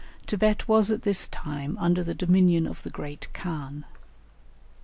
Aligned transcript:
Thibet 0.25 0.67
was 0.67 0.89
at 0.89 1.03
this 1.03 1.27
time 1.27 1.77
under 1.79 2.03
the 2.03 2.15
dominion 2.15 2.65
of 2.65 2.81
the 2.81 2.89
great 2.89 3.31
khan. 3.35 3.85